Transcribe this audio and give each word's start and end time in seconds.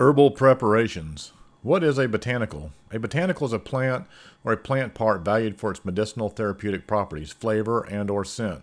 Herbal 0.00 0.30
preparations. 0.30 1.34
What 1.60 1.84
is 1.84 1.98
a 1.98 2.08
botanical? 2.08 2.72
A 2.90 2.98
botanical 2.98 3.46
is 3.46 3.52
a 3.52 3.58
plant 3.58 4.06
or 4.42 4.54
a 4.54 4.56
plant 4.56 4.94
part 4.94 5.20
valued 5.20 5.58
for 5.58 5.72
its 5.72 5.84
medicinal 5.84 6.30
therapeutic 6.30 6.86
properties, 6.86 7.32
flavor, 7.32 7.82
and 7.82 8.10
or 8.10 8.24
scent. 8.24 8.62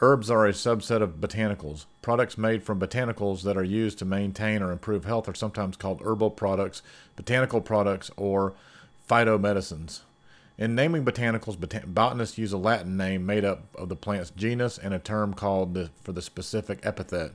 Herbs 0.00 0.30
are 0.30 0.46
a 0.46 0.52
subset 0.52 1.02
of 1.02 1.20
botanicals. 1.20 1.84
Products 2.00 2.38
made 2.38 2.62
from 2.62 2.80
botanicals 2.80 3.42
that 3.42 3.58
are 3.58 3.62
used 3.62 3.98
to 3.98 4.06
maintain 4.06 4.62
or 4.62 4.72
improve 4.72 5.04
health 5.04 5.28
are 5.28 5.34
sometimes 5.34 5.76
called 5.76 6.00
herbal 6.02 6.30
products, 6.30 6.80
botanical 7.16 7.60
products, 7.60 8.10
or 8.16 8.54
phytomedicines. 9.06 10.00
In 10.56 10.74
naming 10.74 11.04
botanicals, 11.04 11.60
bot- 11.60 11.94
botanists 11.94 12.38
use 12.38 12.54
a 12.54 12.56
Latin 12.56 12.96
name 12.96 13.26
made 13.26 13.44
up 13.44 13.64
of 13.74 13.90
the 13.90 13.96
plant's 13.96 14.30
genus 14.30 14.78
and 14.78 14.94
a 14.94 14.98
term 14.98 15.34
called 15.34 15.74
the, 15.74 15.90
for 16.02 16.12
the 16.12 16.22
specific 16.22 16.78
epithet. 16.82 17.32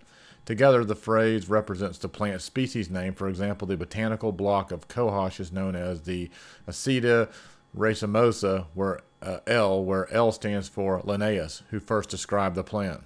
Together, 0.48 0.86
the 0.86 0.96
phrase 0.96 1.50
represents 1.50 1.98
the 1.98 2.08
plant 2.08 2.42
species 2.42 2.90
name. 2.90 3.14
For 3.14 3.28
example, 3.28 3.68
the 3.68 3.76
botanical 3.76 4.32
block 4.32 4.72
of 4.72 4.88
cohosh 4.88 5.42
is 5.42 5.52
known 5.52 5.76
as 5.76 6.04
the 6.04 6.30
Actaea 6.66 7.30
racemosa, 7.78 8.68
where 8.74 9.02
uh, 9.22 9.40
L, 9.46 9.84
where 9.84 10.10
L 10.10 10.32
stands 10.32 10.70
for 10.70 11.02
Linnaeus, 11.04 11.64
who 11.70 11.82
first 11.82 12.08
described 12.08 12.56
the 12.56 12.64
plant. 12.64 13.02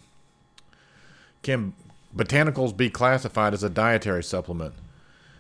Can 1.41 1.73
botanicals 2.15 2.77
be 2.77 2.91
classified 2.91 3.55
as 3.55 3.63
a 3.63 3.71
dietary 3.71 4.23
supplement? 4.23 4.76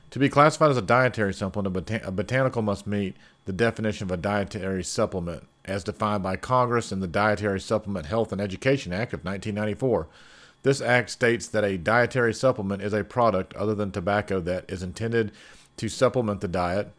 To 0.09 0.17
be 0.17 0.27
classified 0.27 0.71
as 0.71 0.77
a 0.77 0.81
dietary 0.81 1.35
supplement, 1.35 1.91
a, 1.91 2.07
a 2.07 2.11
botanical 2.11 2.63
must 2.63 2.87
meet 2.87 3.15
the 3.45 3.53
definition 3.53 4.07
of 4.07 4.11
a 4.11 4.17
dietary 4.17 4.83
supplement 4.83 5.43
as 5.65 5.83
defined 5.83 6.23
by 6.23 6.35
Congress 6.35 6.91
in 6.91 6.99
the 6.99 7.07
Dietary 7.07 7.59
Supplement 7.59 8.07
Health 8.07 8.31
and 8.31 8.41
Education 8.41 8.91
Act 8.91 9.13
of 9.13 9.23
1994. 9.23 10.07
This 10.63 10.81
act 10.81 11.09
states 11.09 11.47
that 11.47 11.63
a 11.63 11.77
dietary 11.77 12.33
supplement 12.33 12.81
is 12.81 12.93
a 12.93 13.03
product 13.03 13.53
other 13.55 13.73
than 13.73 13.91
tobacco 13.91 14.39
that 14.41 14.65
is 14.69 14.83
intended 14.83 15.31
to 15.77 15.89
supplement 15.89 16.41
the 16.41 16.47
diet, 16.47 16.91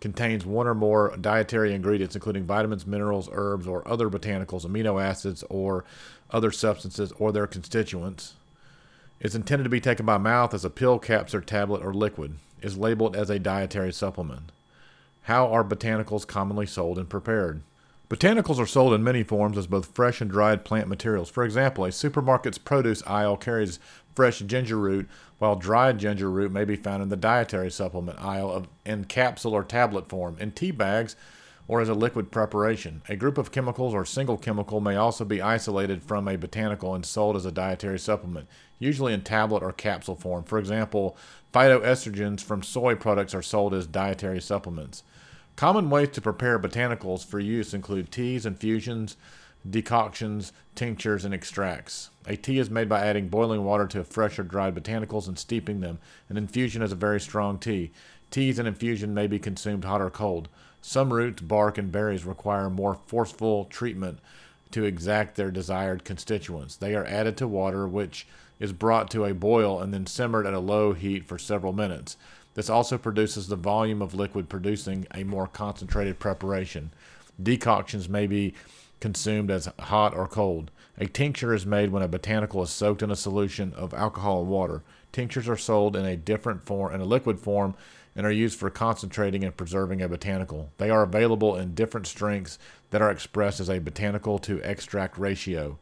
contains 0.00 0.44
one 0.44 0.66
or 0.66 0.74
more 0.74 1.16
dietary 1.16 1.72
ingredients, 1.72 2.16
including 2.16 2.44
vitamins, 2.44 2.86
minerals, 2.86 3.28
herbs, 3.32 3.66
or 3.66 3.86
other 3.86 4.10
botanicals, 4.10 4.66
amino 4.66 5.00
acids, 5.00 5.44
or 5.48 5.84
other 6.30 6.50
substances 6.50 7.12
or 7.18 7.30
their 7.30 7.46
constituents. 7.46 8.34
Is 9.20 9.36
intended 9.36 9.64
to 9.64 9.70
be 9.70 9.80
taken 9.80 10.04
by 10.04 10.18
mouth 10.18 10.52
as 10.54 10.64
a 10.64 10.70
pill, 10.70 10.98
capsule, 10.98 11.42
tablet, 11.42 11.84
or 11.84 11.94
liquid. 11.94 12.34
Is 12.60 12.76
labeled 12.76 13.14
as 13.14 13.30
a 13.30 13.38
dietary 13.38 13.92
supplement. 13.92 14.50
How 15.22 15.46
are 15.46 15.62
botanicals 15.62 16.26
commonly 16.26 16.66
sold 16.66 16.98
and 16.98 17.08
prepared? 17.08 17.62
Botanicals 18.12 18.58
are 18.58 18.66
sold 18.66 18.92
in 18.92 19.02
many 19.02 19.22
forms 19.22 19.56
as 19.56 19.66
both 19.66 19.94
fresh 19.94 20.20
and 20.20 20.30
dried 20.30 20.66
plant 20.66 20.86
materials. 20.86 21.30
For 21.30 21.44
example, 21.44 21.86
a 21.86 21.88
supermarket's 21.88 22.58
produce 22.58 23.02
aisle 23.06 23.38
carries 23.38 23.78
fresh 24.14 24.40
ginger 24.40 24.76
root, 24.76 25.08
while 25.38 25.56
dried 25.56 25.96
ginger 25.96 26.30
root 26.30 26.52
may 26.52 26.66
be 26.66 26.76
found 26.76 27.02
in 27.02 27.08
the 27.08 27.16
dietary 27.16 27.70
supplement 27.70 28.18
aisle 28.20 28.50
of, 28.50 28.68
in 28.84 29.06
capsule 29.06 29.54
or 29.54 29.64
tablet 29.64 30.10
form, 30.10 30.36
in 30.38 30.52
tea 30.52 30.72
bags, 30.72 31.16
or 31.66 31.80
as 31.80 31.88
a 31.88 31.94
liquid 31.94 32.30
preparation. 32.30 33.00
A 33.08 33.16
group 33.16 33.38
of 33.38 33.50
chemicals 33.50 33.94
or 33.94 34.04
single 34.04 34.36
chemical 34.36 34.78
may 34.78 34.96
also 34.96 35.24
be 35.24 35.40
isolated 35.40 36.02
from 36.02 36.28
a 36.28 36.36
botanical 36.36 36.94
and 36.94 37.06
sold 37.06 37.34
as 37.34 37.46
a 37.46 37.50
dietary 37.50 37.98
supplement, 37.98 38.46
usually 38.78 39.14
in 39.14 39.22
tablet 39.22 39.62
or 39.62 39.72
capsule 39.72 40.16
form. 40.16 40.44
For 40.44 40.58
example, 40.58 41.16
phytoestrogens 41.54 42.42
from 42.42 42.62
soy 42.62 42.94
products 42.94 43.34
are 43.34 43.40
sold 43.40 43.72
as 43.72 43.86
dietary 43.86 44.42
supplements. 44.42 45.02
Common 45.56 45.90
ways 45.90 46.08
to 46.10 46.20
prepare 46.20 46.58
botanicals 46.58 47.24
for 47.24 47.38
use 47.38 47.74
include 47.74 48.10
teas, 48.10 48.46
infusions, 48.46 49.16
decoctions, 49.68 50.52
tinctures, 50.74 51.24
and 51.24 51.32
extracts. 51.32 52.10
A 52.26 52.36
tea 52.36 52.58
is 52.58 52.70
made 52.70 52.88
by 52.88 53.06
adding 53.06 53.28
boiling 53.28 53.64
water 53.64 53.86
to 53.88 54.04
fresh 54.04 54.38
or 54.38 54.42
dried 54.42 54.74
botanicals 54.74 55.28
and 55.28 55.38
steeping 55.38 55.80
them. 55.80 55.98
An 56.28 56.36
infusion 56.36 56.82
is 56.82 56.92
a 56.92 56.96
very 56.96 57.20
strong 57.20 57.58
tea. 57.58 57.92
Teas 58.30 58.58
and 58.58 58.66
infusion 58.66 59.14
may 59.14 59.26
be 59.26 59.38
consumed 59.38 59.84
hot 59.84 60.00
or 60.00 60.10
cold. 60.10 60.48
Some 60.80 61.12
roots, 61.12 61.42
bark, 61.42 61.78
and 61.78 61.92
berries 61.92 62.24
require 62.24 62.68
more 62.68 62.98
forceful 63.06 63.66
treatment 63.66 64.18
to 64.72 64.84
exact 64.84 65.36
their 65.36 65.50
desired 65.50 66.02
constituents. 66.04 66.74
They 66.74 66.94
are 66.94 67.04
added 67.04 67.36
to 67.36 67.46
water, 67.46 67.86
which 67.86 68.26
is 68.58 68.72
brought 68.72 69.10
to 69.10 69.24
a 69.24 69.34
boil 69.34 69.80
and 69.80 69.92
then 69.92 70.06
simmered 70.06 70.46
at 70.46 70.54
a 70.54 70.58
low 70.58 70.92
heat 70.92 71.24
for 71.24 71.38
several 71.38 71.72
minutes. 71.72 72.16
This 72.54 72.68
also 72.68 72.98
produces 72.98 73.48
the 73.48 73.56
volume 73.56 74.02
of 74.02 74.14
liquid 74.14 74.48
producing 74.48 75.06
a 75.14 75.24
more 75.24 75.46
concentrated 75.46 76.18
preparation. 76.18 76.90
Decoctions 77.42 78.08
may 78.08 78.26
be 78.26 78.54
consumed 79.00 79.50
as 79.50 79.68
hot 79.80 80.14
or 80.14 80.28
cold. 80.28 80.70
A 80.98 81.06
tincture 81.06 81.54
is 81.54 81.66
made 81.66 81.90
when 81.90 82.02
a 82.02 82.08
botanical 82.08 82.62
is 82.62 82.70
soaked 82.70 83.02
in 83.02 83.10
a 83.10 83.16
solution 83.16 83.72
of 83.74 83.94
alcohol 83.94 84.42
and 84.42 84.50
water. 84.50 84.82
Tinctures 85.10 85.48
are 85.48 85.56
sold 85.56 85.96
in 85.96 86.04
a 86.04 86.16
different 86.16 86.64
form 86.64 86.94
in 86.94 87.00
a 87.00 87.06
liquid 87.06 87.40
form 87.40 87.74
and 88.14 88.26
are 88.26 88.32
used 88.32 88.58
for 88.58 88.70
concentrating 88.70 89.42
and 89.42 89.56
preserving 89.56 90.02
a 90.02 90.08
botanical. 90.08 90.70
They 90.78 90.90
are 90.90 91.02
available 91.02 91.56
in 91.56 91.74
different 91.74 92.06
strengths 92.06 92.58
that 92.90 93.02
are 93.02 93.10
expressed 93.10 93.60
as 93.60 93.70
a 93.70 93.78
botanical 93.78 94.38
to 94.40 94.58
extract 94.58 95.18
ratio. 95.18 95.78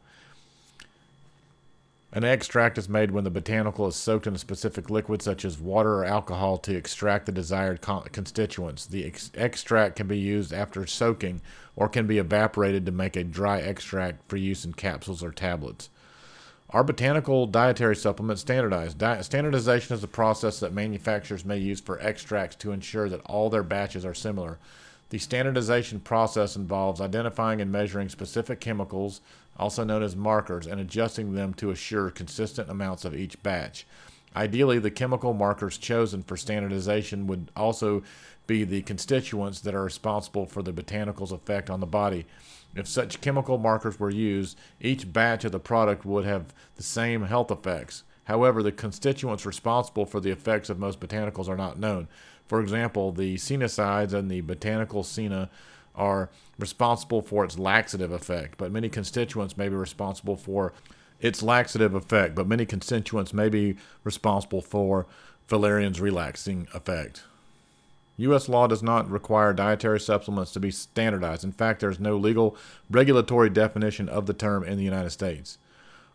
An 2.13 2.25
extract 2.25 2.77
is 2.77 2.89
made 2.89 3.11
when 3.11 3.23
the 3.23 3.29
botanical 3.29 3.87
is 3.87 3.95
soaked 3.95 4.27
in 4.27 4.35
a 4.35 4.37
specific 4.37 4.89
liquid, 4.89 5.21
such 5.21 5.45
as 5.45 5.57
water 5.57 5.99
or 5.99 6.05
alcohol, 6.05 6.57
to 6.57 6.75
extract 6.75 7.25
the 7.25 7.31
desired 7.31 7.79
con- 7.79 8.03
constituents. 8.11 8.85
The 8.85 9.05
ex- 9.05 9.31
extract 9.33 9.95
can 9.95 10.07
be 10.07 10.19
used 10.19 10.51
after 10.51 10.85
soaking 10.85 11.41
or 11.77 11.87
can 11.87 12.07
be 12.07 12.17
evaporated 12.17 12.85
to 12.85 12.91
make 12.91 13.15
a 13.15 13.23
dry 13.23 13.59
extract 13.59 14.27
for 14.27 14.35
use 14.35 14.65
in 14.65 14.73
capsules 14.73 15.23
or 15.23 15.31
tablets. 15.31 15.89
Are 16.71 16.83
botanical 16.83 17.47
dietary 17.47 17.95
supplements 17.95 18.41
standardized? 18.41 18.97
Di- 18.97 19.21
standardization 19.21 19.95
is 19.95 20.03
a 20.03 20.09
process 20.09 20.59
that 20.59 20.73
manufacturers 20.73 21.45
may 21.45 21.59
use 21.59 21.79
for 21.79 21.99
extracts 22.01 22.57
to 22.57 22.73
ensure 22.73 23.07
that 23.07 23.21
all 23.21 23.49
their 23.49 23.63
batches 23.63 24.03
are 24.03 24.13
similar. 24.13 24.57
The 25.11 25.17
standardization 25.17 26.01
process 26.01 26.57
involves 26.57 26.99
identifying 27.01 27.59
and 27.61 27.71
measuring 27.71 28.07
specific 28.07 28.61
chemicals, 28.61 29.19
also 29.57 29.83
known 29.83 30.03
as 30.03 30.15
markers, 30.15 30.67
and 30.67 30.79
adjusting 30.79 31.33
them 31.33 31.53
to 31.55 31.71
assure 31.71 32.09
consistent 32.09 32.69
amounts 32.69 33.05
of 33.05 33.15
each 33.15 33.41
batch. 33.43 33.85
Ideally, 34.35 34.79
the 34.79 34.91
chemical 34.91 35.33
markers 35.33 35.77
chosen 35.77 36.23
for 36.23 36.37
standardization 36.37 37.27
would 37.27 37.51
also 37.55 38.03
be 38.47 38.63
the 38.63 38.81
constituents 38.81 39.59
that 39.61 39.75
are 39.75 39.83
responsible 39.83 40.45
for 40.45 40.63
the 40.63 40.71
botanical's 40.71 41.31
effect 41.31 41.69
on 41.69 41.79
the 41.79 41.85
body. 41.85 42.25
If 42.75 42.87
such 42.87 43.21
chemical 43.21 43.57
markers 43.57 43.99
were 43.99 44.09
used, 44.09 44.57
each 44.79 45.11
batch 45.11 45.43
of 45.43 45.51
the 45.51 45.59
product 45.59 46.05
would 46.05 46.25
have 46.25 46.53
the 46.75 46.83
same 46.83 47.23
health 47.23 47.51
effects. 47.51 48.03
However, 48.25 48.63
the 48.63 48.71
constituents 48.71 49.45
responsible 49.45 50.05
for 50.05 50.21
the 50.21 50.31
effects 50.31 50.69
of 50.69 50.79
most 50.79 50.99
botanicals 50.99 51.49
are 51.49 51.57
not 51.57 51.79
known. 51.79 52.07
For 52.47 52.61
example, 52.61 53.11
the 53.11 53.35
sennosides 53.35 54.13
and 54.13 54.29
the 54.29 54.41
botanical 54.41 55.03
senna 55.03 55.49
are 55.95 56.29
responsible 56.57 57.21
for 57.21 57.43
its 57.43 57.57
laxative 57.57 58.11
effect, 58.11 58.57
but 58.57 58.71
many 58.71 58.89
constituents 58.89 59.57
may 59.57 59.69
be 59.69 59.75
responsible 59.75 60.35
for 60.35 60.73
its 61.19 61.43
laxative 61.43 61.93
effect, 61.93 62.35
but 62.35 62.47
many 62.47 62.65
constituents 62.65 63.33
may 63.33 63.49
be 63.49 63.77
responsible 64.03 64.61
for 64.61 65.05
valerian's 65.47 66.01
relaxing 66.01 66.67
effect. 66.73 67.23
U.S. 68.17 68.47
law 68.47 68.67
does 68.67 68.83
not 68.83 69.09
require 69.09 69.53
dietary 69.53 69.99
supplements 69.99 70.51
to 70.51 70.59
be 70.59 70.71
standardized. 70.71 71.43
In 71.43 71.51
fact, 71.51 71.79
there 71.79 71.89
is 71.89 71.99
no 71.99 72.17
legal 72.17 72.55
regulatory 72.89 73.49
definition 73.49 74.07
of 74.07 74.25
the 74.25 74.33
term 74.33 74.63
in 74.63 74.77
the 74.77 74.83
United 74.83 75.09
States. 75.09 75.57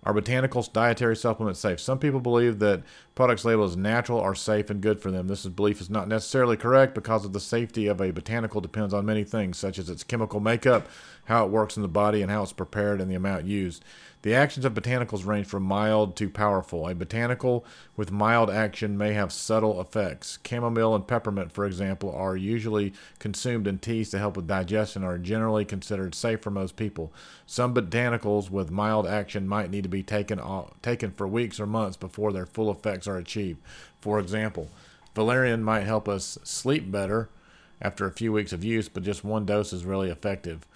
Are 0.06 0.14
botanicals 0.14 0.72
dietary 0.72 1.16
supplements 1.16 1.58
safe? 1.58 1.80
Some 1.80 1.98
people 1.98 2.20
believe 2.20 2.60
that 2.60 2.84
products 3.16 3.44
labeled 3.44 3.70
as 3.70 3.76
natural 3.76 4.20
are 4.20 4.36
safe 4.36 4.70
and 4.70 4.80
good 4.80 5.00
for 5.00 5.10
them. 5.10 5.26
This 5.26 5.44
belief 5.46 5.80
is 5.80 5.90
not 5.90 6.06
necessarily 6.06 6.56
correct 6.56 6.94
because 6.94 7.24
of 7.24 7.32
the 7.32 7.40
safety 7.40 7.88
of 7.88 8.00
a 8.00 8.12
botanical 8.12 8.60
depends 8.60 8.94
on 8.94 9.04
many 9.04 9.24
things, 9.24 9.58
such 9.58 9.80
as 9.80 9.90
its 9.90 10.04
chemical 10.04 10.38
makeup, 10.38 10.86
how 11.24 11.44
it 11.44 11.50
works 11.50 11.74
in 11.74 11.82
the 11.82 11.88
body, 11.88 12.22
and 12.22 12.30
how 12.30 12.44
it's 12.44 12.52
prepared 12.52 13.00
and 13.00 13.10
the 13.10 13.16
amount 13.16 13.46
used. 13.46 13.82
The 14.22 14.34
actions 14.34 14.64
of 14.64 14.74
botanicals 14.74 15.24
range 15.24 15.46
from 15.46 15.62
mild 15.62 16.16
to 16.16 16.28
powerful. 16.28 16.88
A 16.88 16.94
botanical 16.94 17.64
with 17.96 18.10
mild 18.10 18.50
action 18.50 18.98
may 18.98 19.12
have 19.12 19.32
subtle 19.32 19.80
effects. 19.80 20.38
Chamomile 20.44 20.96
and 20.96 21.06
peppermint, 21.06 21.52
for 21.52 21.64
example, 21.64 22.12
are 22.12 22.36
usually 22.36 22.92
consumed 23.20 23.68
in 23.68 23.78
teas 23.78 24.10
to 24.10 24.18
help 24.18 24.36
with 24.36 24.48
digestion 24.48 25.04
and 25.04 25.12
are 25.12 25.18
generally 25.18 25.64
considered 25.64 26.14
safe 26.14 26.40
for 26.40 26.50
most 26.50 26.74
people. 26.74 27.12
Some 27.46 27.72
botanicals 27.72 28.50
with 28.50 28.70
mild 28.70 29.06
action 29.06 29.46
might 29.46 29.70
need 29.70 29.84
to 29.84 29.88
be 29.88 29.95
taken 30.02 30.40
taken 30.82 31.10
for 31.12 31.26
weeks 31.26 31.60
or 31.60 31.66
months 31.66 31.96
before 31.96 32.32
their 32.32 32.46
full 32.46 32.70
effects 32.70 33.06
are 33.06 33.18
achieved. 33.18 33.60
For 34.00 34.18
example, 34.18 34.68
valerian 35.14 35.62
might 35.62 35.84
help 35.84 36.08
us 36.08 36.38
sleep 36.44 36.90
better 36.90 37.28
after 37.80 38.06
a 38.06 38.12
few 38.12 38.32
weeks 38.32 38.52
of 38.52 38.64
use, 38.64 38.88
but 38.88 39.02
just 39.02 39.24
one 39.24 39.44
dose 39.44 39.72
is 39.72 39.84
really 39.84 40.10
effective. 40.10 40.66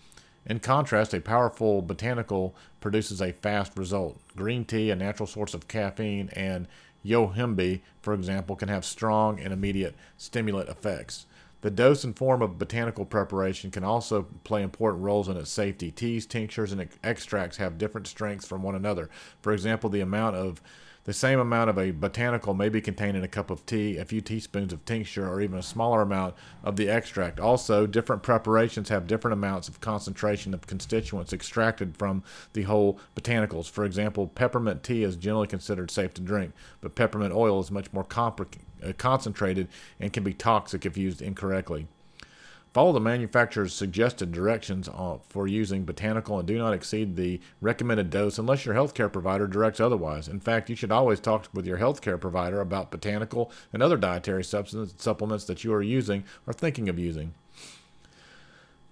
In 0.46 0.58
contrast, 0.58 1.14
a 1.14 1.20
powerful 1.20 1.82
botanical 1.82 2.54
produces 2.80 3.20
a 3.20 3.32
fast 3.32 3.76
result. 3.76 4.18
Green 4.36 4.64
tea, 4.64 4.90
a 4.90 4.96
natural 4.96 5.26
source 5.26 5.54
of 5.54 5.68
caffeine, 5.68 6.30
and 6.32 6.66
yohimbe, 7.04 7.80
for 8.02 8.14
example, 8.14 8.56
can 8.56 8.68
have 8.68 8.84
strong 8.84 9.38
and 9.38 9.52
immediate 9.52 9.94
stimulant 10.16 10.68
effects. 10.68 11.26
The 11.62 11.70
dose 11.70 12.04
and 12.04 12.16
form 12.16 12.40
of 12.40 12.58
botanical 12.58 13.04
preparation 13.04 13.70
can 13.70 13.84
also 13.84 14.22
play 14.44 14.62
important 14.62 15.04
roles 15.04 15.28
in 15.28 15.36
its 15.36 15.50
safety. 15.50 15.90
Teas, 15.90 16.24
tinctures, 16.24 16.72
and 16.72 16.88
extracts 17.04 17.58
have 17.58 17.76
different 17.76 18.06
strengths 18.06 18.46
from 18.46 18.62
one 18.62 18.74
another. 18.74 19.10
For 19.42 19.52
example, 19.52 19.90
the 19.90 20.00
amount 20.00 20.36
of 20.36 20.62
The 21.04 21.14
same 21.14 21.40
amount 21.40 21.70
of 21.70 21.78
a 21.78 21.92
botanical 21.92 22.52
may 22.52 22.68
be 22.68 22.82
contained 22.82 23.16
in 23.16 23.24
a 23.24 23.28
cup 23.28 23.50
of 23.50 23.64
tea, 23.64 23.96
a 23.96 24.04
few 24.04 24.20
teaspoons 24.20 24.70
of 24.70 24.84
tincture, 24.84 25.26
or 25.26 25.40
even 25.40 25.58
a 25.58 25.62
smaller 25.62 26.02
amount 26.02 26.34
of 26.62 26.76
the 26.76 26.90
extract. 26.90 27.40
Also, 27.40 27.86
different 27.86 28.22
preparations 28.22 28.90
have 28.90 29.06
different 29.06 29.32
amounts 29.32 29.66
of 29.66 29.80
concentration 29.80 30.52
of 30.52 30.66
constituents 30.66 31.32
extracted 31.32 31.96
from 31.96 32.22
the 32.52 32.64
whole 32.64 32.98
botanicals. 33.16 33.70
For 33.70 33.84
example, 33.84 34.26
peppermint 34.28 34.82
tea 34.82 35.02
is 35.02 35.16
generally 35.16 35.46
considered 35.46 35.90
safe 35.90 36.12
to 36.14 36.20
drink, 36.20 36.52
but 36.82 36.94
peppermint 36.94 37.32
oil 37.32 37.60
is 37.60 37.70
much 37.70 37.90
more 37.94 38.04
uh, 38.84 38.92
concentrated 38.96 39.68
and 39.98 40.12
can 40.12 40.24
be 40.24 40.34
toxic 40.34 40.84
if 40.86 40.96
used 40.96 41.22
incorrectly. 41.22 41.86
Follow 42.72 42.92
the 42.92 43.00
manufacturer's 43.00 43.74
suggested 43.74 44.30
directions 44.30 44.88
for 45.28 45.48
using 45.48 45.84
botanical 45.84 46.38
and 46.38 46.46
do 46.46 46.56
not 46.56 46.72
exceed 46.72 47.16
the 47.16 47.40
recommended 47.60 48.10
dose 48.10 48.38
unless 48.38 48.64
your 48.64 48.76
healthcare 48.76 49.12
provider 49.12 49.48
directs 49.48 49.80
otherwise. 49.80 50.28
In 50.28 50.38
fact, 50.38 50.70
you 50.70 50.76
should 50.76 50.92
always 50.92 51.18
talk 51.18 51.48
with 51.52 51.66
your 51.66 51.78
healthcare 51.78 52.20
provider 52.20 52.60
about 52.60 52.92
botanical 52.92 53.50
and 53.72 53.82
other 53.82 53.96
dietary 53.96 54.44
substances 54.44 54.94
supplements 54.98 55.44
that 55.46 55.64
you 55.64 55.74
are 55.74 55.82
using 55.82 56.22
or 56.46 56.52
thinking 56.52 56.88
of 56.88 56.96
using. 56.96 57.34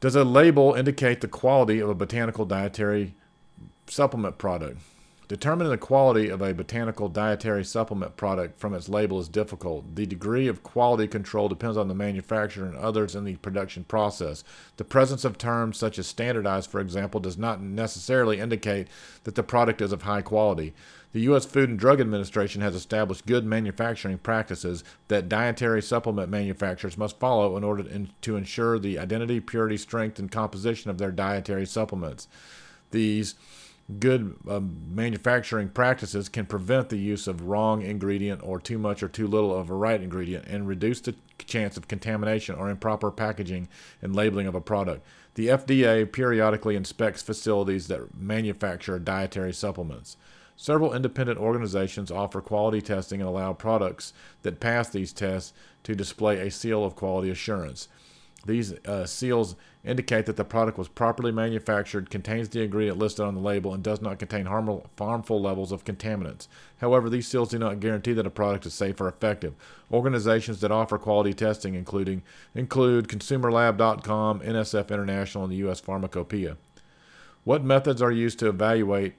Does 0.01 0.17
a 0.17 0.25
label 0.25 0.75
indicate 0.75 1.21
the 1.21 1.29
quality 1.29 1.79
of 1.79 1.89
a 1.89 1.95
botanical 1.95 2.45
dietary 2.45 3.15
supplement 3.87 4.39
product? 4.39 4.81
Determining 5.29 5.71
the 5.71 5.77
quality 5.77 6.31
of 6.31 6.41
a 6.41 6.55
botanical 6.55 7.11
dietary 7.11 7.63
supplement 7.63 8.17
product 8.17 8.59
from 8.59 8.73
its 8.73 8.89
label 8.89 9.21
is 9.21 9.29
difficult. 9.29 9.95
The 9.95 10.07
degree 10.07 10.49
of 10.49 10.63
quality 10.63 11.07
control 11.07 11.51
depends 11.51 11.77
on 11.77 11.89
the 11.89 11.95
manufacturer 11.95 12.67
and 12.67 12.79
others 12.79 13.15
in 13.15 13.25
the 13.25 13.37
production 13.37 13.85
process. 13.85 14.43
The 14.79 14.85
presence 14.85 15.27
of 15.27 15.37
terms 15.37 15.77
such 15.77 15.99
as 15.99 16.07
standardized, 16.07 16.71
for 16.71 16.81
example, 16.81 17.21
does 17.21 17.37
not 17.37 17.61
necessarily 17.61 18.41
indicate 18.41 18.89
that 19.25 19.35
the 19.35 19.43
product 19.43 19.83
is 19.83 19.93
of 19.93 20.03
high 20.03 20.23
quality. 20.23 20.73
The 21.13 21.21
U.S. 21.21 21.45
Food 21.45 21.69
and 21.69 21.79
Drug 21.79 22.01
Administration 22.01 22.63
has 22.63 22.75
established 22.75 23.27
good 23.27 23.45
manufacturing 23.45 24.17
practices 24.17 24.83
that 25.09 25.29
dietary 25.29 25.83
supplement 25.83 26.31
manufacturers 26.31 26.97
must 26.97 27.21
follow 27.21 27.55
in 27.59 27.65
order 27.65 27.85
to 28.23 28.37
ensure 28.37 28.79
the 28.79 28.99
identity, 28.99 29.41
purity, 29.41 29.77
strength, 29.77 30.19
and 30.19 30.31
composition 30.31 30.91
of 30.91 30.97
their 30.97 31.11
dietary 31.11 31.67
supplements. 31.67 32.29
These 32.93 33.35
good 33.99 34.37
uh, 34.47 34.61
manufacturing 34.61 35.71
practices 35.71 36.29
can 36.29 36.45
prevent 36.45 36.91
the 36.91 36.99
use 36.99 37.27
of 37.27 37.49
wrong 37.49 37.81
ingredient 37.81 38.43
or 38.45 38.61
too 38.61 38.79
much 38.79 39.03
or 39.03 39.09
too 39.09 39.27
little 39.27 39.57
of 39.57 39.71
a 39.71 39.75
right 39.75 40.03
ingredient 40.03 40.45
and 40.47 40.69
reduce 40.69 41.01
the 41.01 41.15
chance 41.39 41.77
of 41.79 41.89
contamination 41.89 42.55
or 42.55 42.69
improper 42.69 43.11
packaging 43.11 43.67
and 44.03 44.15
labeling 44.15 44.47
of 44.47 44.55
a 44.55 44.61
product. 44.61 45.03
The 45.35 45.47
FDA 45.47 46.11
periodically 46.11 46.77
inspects 46.77 47.23
facilities 47.23 47.87
that 47.87 48.15
manufacture 48.15 48.99
dietary 48.99 49.55
supplements. 49.55 50.17
Several 50.57 50.93
independent 50.93 51.39
organizations 51.39 52.11
offer 52.11 52.41
quality 52.41 52.83
testing 52.83 53.21
and 53.21 53.29
allow 53.29 53.53
products 53.53 54.13
that 54.43 54.61
pass 54.61 54.89
these 54.89 55.13
tests 55.13 55.55
to 55.85 55.95
display 55.95 56.41
a 56.41 56.51
seal 56.51 56.85
of 56.85 56.97
quality 56.97 57.31
assurance. 57.31 57.89
These 58.47 58.73
uh, 58.87 59.05
seals 59.05 59.57
indicate 59.85 60.27
that 60.27 60.37
the 60.37 60.45
product 60.45 60.79
was 60.79 60.89
properly 60.89 61.33
manufactured, 61.33 62.11
contains 62.11 62.49
the 62.49 62.63
ingredient 62.63 62.99
listed 62.99 63.25
on 63.25 63.35
the 63.35 63.41
label, 63.41 63.75
and 63.75 63.83
does 63.83 64.01
not 64.01 64.19
contain 64.19 64.47
harmful, 64.47 64.89
harmful 64.97 65.41
levels 65.41 65.73
of 65.73 65.85
contaminants. 65.85 66.47
However, 66.79 67.11
these 67.11 67.27
seals 67.27 67.51
do 67.51 67.59
not 67.59 67.81
guarantee 67.81 68.13
that 68.13 68.27
a 68.27 68.31
product 68.31 68.65
is 68.67 68.75
safe 68.75 69.01
or 69.01 69.09
effective. 69.09 69.55
Organizations 69.93 70.61
that 70.61 70.71
offer 70.71 70.99
quality 70.99 71.35
testing 71.35 71.75
including 71.75 72.23
include 72.55 73.09
ConsumerLab.com, 73.09 74.41
NSF 74.41 74.91
International, 74.91 75.45
and 75.45 75.53
the 75.53 75.59
U.S. 75.59 75.81
Pharmacopoeia. 75.81 76.57
What 77.45 77.65
methods 77.65 78.03
are 78.03 78.13
used 78.13 78.39
to 78.41 78.49
evaluate 78.49 79.15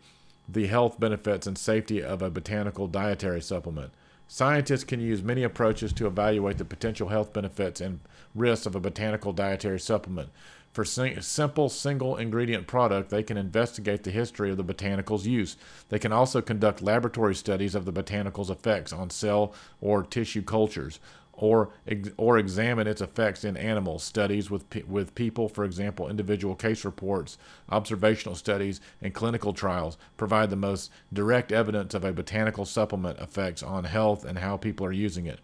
the 0.48 0.68
health 0.68 1.00
benefits 1.00 1.45
and 1.45 1.57
safety 1.57 2.01
of 2.01 2.22
a 2.22 2.30
botanical 2.30 2.88
dietary 2.88 3.42
supplement? 3.42 3.92
Scientists 4.31 4.83
can 4.83 4.99
use 4.99 5.23
many 5.23 5.41
approaches 5.41 5.91
to 5.91 6.05
evaluate 6.05 6.59
the 6.59 6.63
potential 6.63 7.09
health 7.09 7.33
benefits 7.33 7.81
and 7.81 7.99
risks 8.35 8.67
of 8.67 8.75
a 8.75 8.79
botanical 8.79 9.33
dietary 9.33 9.79
supplement. 9.79 10.29
For 10.71 10.83
a 10.83 11.21
simple 11.23 11.67
single 11.67 12.15
ingredient 12.15 12.67
product, 12.67 13.09
they 13.09 13.23
can 13.23 13.37
investigate 13.37 14.03
the 14.03 14.11
history 14.11 14.51
of 14.51 14.57
the 14.57 14.63
botanical's 14.63 15.25
use. 15.25 15.57
They 15.89 15.97
can 15.97 16.11
also 16.11 16.43
conduct 16.43 16.83
laboratory 16.83 17.33
studies 17.33 17.73
of 17.73 17.85
the 17.85 17.91
botanical's 17.91 18.51
effects 18.51 18.93
on 18.93 19.09
cell 19.09 19.51
or 19.81 20.03
tissue 20.03 20.43
cultures 20.43 20.99
or 21.39 21.69
or 22.18 22.38
examine 22.38 22.86
its 22.86 23.01
effects 23.01 23.44
in 23.44 23.56
animals. 23.57 24.03
Studies 24.03 24.51
with 24.51 24.65
with 24.88 25.15
people, 25.15 25.47
for 25.47 25.63
example, 25.63 26.09
individual 26.09 26.53
case 26.53 26.83
reports, 26.83 27.38
observational 27.69 28.36
studies, 28.36 28.81
and 29.01 29.13
clinical 29.13 29.53
trials 29.53 29.97
provide 30.18 30.50
the 30.50 30.56
most 30.56 30.91
direct 31.12 31.51
evidence 31.51 31.94
of 31.94 32.03
a 32.03 32.13
botanical 32.13 32.65
supplement 32.65 33.18
effects 33.19 33.63
on 33.63 33.86
health 33.86 34.25
and 34.25 34.39
how 34.39 34.57
people 34.57 34.86
are 34.86 34.91
using 34.91 35.25
it. 35.25 35.39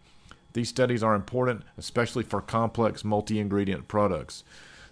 These 0.53 0.69
studies 0.69 1.03
are 1.03 1.15
important, 1.15 1.63
especially 1.77 2.23
for 2.23 2.41
complex 2.41 3.03
multi-ingredient 3.03 3.87
products 3.87 4.43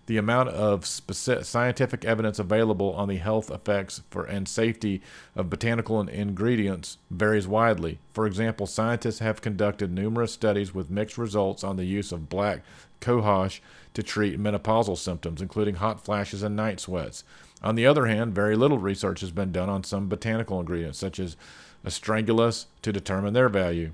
the 0.05 0.17
amount 0.17 0.49
of 0.49 0.85
specific 0.85 1.45
scientific 1.45 2.03
evidence 2.03 2.37
available 2.37 2.93
on 2.93 3.07
the 3.07 3.17
health 3.17 3.49
effects 3.49 4.01
for 4.09 4.25
and 4.25 4.47
safety 4.47 5.01
of 5.35 5.49
botanical 5.49 6.01
ingredients 6.01 6.97
varies 7.09 7.47
widely. 7.47 7.99
For 8.13 8.27
example, 8.27 8.67
scientists 8.67 9.19
have 9.19 9.41
conducted 9.41 9.91
numerous 9.91 10.33
studies 10.33 10.73
with 10.73 10.89
mixed 10.89 11.17
results 11.17 11.63
on 11.63 11.77
the 11.77 11.85
use 11.85 12.11
of 12.11 12.29
black 12.29 12.63
cohosh 12.99 13.59
to 13.93 14.03
treat 14.03 14.39
menopausal 14.39 14.97
symptoms, 14.97 15.41
including 15.41 15.75
hot 15.75 16.03
flashes 16.03 16.43
and 16.43 16.55
night 16.55 16.79
sweats. 16.79 17.23
On 17.61 17.75
the 17.75 17.85
other 17.85 18.07
hand, 18.07 18.35
very 18.35 18.55
little 18.55 18.77
research 18.77 19.21
has 19.21 19.31
been 19.31 19.51
done 19.51 19.69
on 19.69 19.83
some 19.83 20.09
botanical 20.09 20.59
ingredients, 20.59 20.99
such 20.99 21.19
as 21.19 21.37
astragalus, 21.85 22.65
to 22.81 22.91
determine 22.91 23.33
their 23.33 23.49
value. 23.49 23.91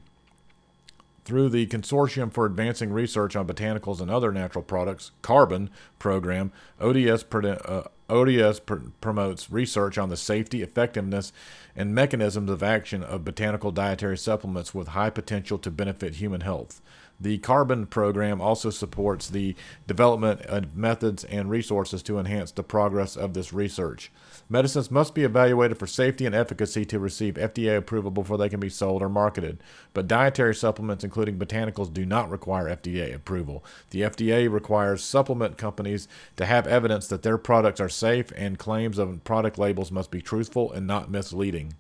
Through 1.26 1.50
the 1.50 1.68
Consortium 1.68 2.32
for 2.32 2.46
Advancing 2.46 2.92
Research 2.92 3.36
on 3.36 3.48
Botanicals 3.48 4.02
and 4.02 4.10
Other 4.10 4.32
Natural 4.32 4.64
Products, 4.64 5.12
CARBON 5.22 5.70
program, 6.00 6.52
ODS, 6.80 7.24
uh, 7.34 7.84
ODS 8.10 8.60
pr- 8.60 8.76
promotes 9.02 9.52
research 9.52 9.98
on 9.98 10.10
the 10.10 10.18
safety, 10.18 10.62
effectiveness, 10.62 11.32
and 11.76 11.94
mechanisms 11.94 12.50
of 12.50 12.64
action 12.64 13.04
of 13.04 13.26
botanical 13.26 13.72
dietary 13.72 14.18
supplements 14.18 14.74
with 14.74 14.90
high 14.90 15.10
potential 15.10 15.58
to 15.60 15.70
benefit 15.70 16.16
human 16.16 16.42
health. 16.42 16.82
The 17.22 17.38
Carbon 17.40 17.86
program 17.86 18.40
also 18.40 18.70
supports 18.70 19.30
the 19.30 19.56
development 19.88 20.42
of 20.44 20.76
methods 20.76 21.26
and 21.26 21.50
resources 21.50 22.02
to 22.04 22.18
enhance 22.18 22.52
the 22.52 22.64
progress 22.64 23.18
of 23.18 23.34
this 23.34 23.52
research. 23.52 24.10
Medicines 24.48 24.90
must 24.90 25.14
be 25.14 25.24
evaluated 25.24 25.78
for 25.78 25.86
safety 25.86 26.26
and 26.26 26.34
efficacy 26.34 26.86
to 26.86 26.98
receive 26.98 27.36
FDA 27.36 27.78
approval 27.78 28.10
before 28.10 28.38
they 28.38 28.48
can 28.48 28.60
be 28.60 28.70
sold 28.70 29.02
or 29.02 29.10
marketed. 29.10 29.62
But 29.94 30.08
dietary 30.08 30.56
supplements, 30.56 31.04
including 31.04 31.38
botanicals, 31.38 31.94
do 31.94 32.06
not 32.06 32.32
require 32.32 32.66
FDA 32.66 33.14
approval. 33.14 33.66
The 33.90 34.02
FDA 34.02 34.52
requires 34.52 35.04
supplement 35.04 35.58
companies 35.58 36.08
to 36.38 36.46
have 36.46 36.68
evidence 36.68 37.08
that 37.08 37.24
their 37.24 37.38
products 37.38 37.82
are 37.82 37.90
safe, 37.90 38.32
and 38.36 38.58
claims 38.58 38.98
of 38.98 39.24
product 39.24 39.58
labels 39.58 39.92
must 39.92 40.10
be 40.10 40.22
truthful 40.22 40.72
and 40.72 40.88
not 40.88 41.12
misleading. 41.12 41.74